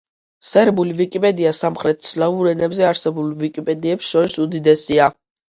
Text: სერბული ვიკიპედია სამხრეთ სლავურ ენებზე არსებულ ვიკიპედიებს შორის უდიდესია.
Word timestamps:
სერბული 0.51 0.95
ვიკიპედია 1.01 1.51
სამხრეთ 1.57 2.07
სლავურ 2.07 2.49
ენებზე 2.53 2.89
არსებულ 2.93 3.29
ვიკიპედიებს 3.43 4.11
შორის 4.17 4.41
უდიდესია. 4.49 5.13